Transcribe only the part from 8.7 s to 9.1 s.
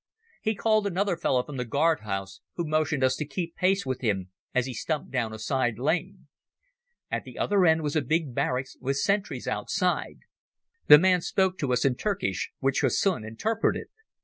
with